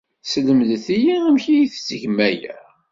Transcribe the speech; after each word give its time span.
Slemdet-iyi 0.23 1.15
amek 1.27 1.45
ay 1.53 1.65
tettgem 1.73 2.17
aya. 2.29 2.55